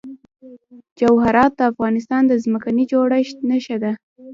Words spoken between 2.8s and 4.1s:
جوړښت نښه ده.